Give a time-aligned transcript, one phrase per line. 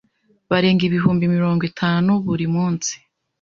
[0.49, 2.91] barenga ibihumbi mirongo itanu buri munsi,